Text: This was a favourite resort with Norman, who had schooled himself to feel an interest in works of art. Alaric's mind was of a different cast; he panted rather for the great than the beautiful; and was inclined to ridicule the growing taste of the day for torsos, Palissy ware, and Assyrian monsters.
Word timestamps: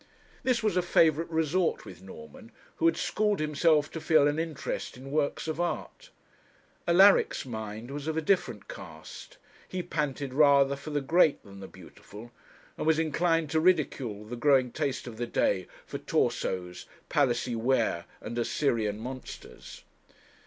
This 0.41 0.63
was 0.63 0.75
a 0.75 0.81
favourite 0.81 1.29
resort 1.29 1.85
with 1.85 2.01
Norman, 2.01 2.51
who 2.77 2.87
had 2.87 2.97
schooled 2.97 3.39
himself 3.39 3.91
to 3.91 4.01
feel 4.01 4.27
an 4.27 4.39
interest 4.39 4.97
in 4.97 5.11
works 5.11 5.47
of 5.47 5.59
art. 5.59 6.09
Alaric's 6.87 7.45
mind 7.45 7.91
was 7.91 8.07
of 8.07 8.17
a 8.17 8.21
different 8.23 8.67
cast; 8.67 9.37
he 9.67 9.83
panted 9.83 10.33
rather 10.33 10.75
for 10.75 10.89
the 10.89 11.01
great 11.01 11.43
than 11.43 11.59
the 11.59 11.67
beautiful; 11.67 12.31
and 12.79 12.87
was 12.87 12.97
inclined 12.97 13.51
to 13.51 13.59
ridicule 13.59 14.25
the 14.25 14.35
growing 14.35 14.71
taste 14.71 15.05
of 15.05 15.17
the 15.17 15.27
day 15.27 15.67
for 15.85 15.99
torsos, 15.99 16.87
Palissy 17.07 17.55
ware, 17.55 18.05
and 18.21 18.39
Assyrian 18.39 18.97
monsters. 18.97 19.83